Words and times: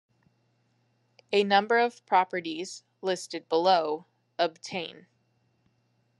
A 1.31 1.43
number 1.43 1.77
of 1.77 2.03
properties, 2.07 2.81
listed 3.03 3.47
below, 3.47 4.07
obtain. 4.39 5.05